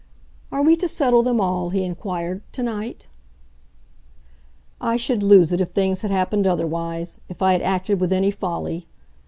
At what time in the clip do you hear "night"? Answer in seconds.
2.63-3.05